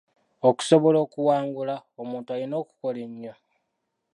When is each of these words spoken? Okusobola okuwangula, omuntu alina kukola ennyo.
Okusobola 0.49 0.97
okuwangula, 1.05 1.75
omuntu 2.01 2.27
alina 2.35 2.57
kukola 2.67 2.99
ennyo. 3.07 3.33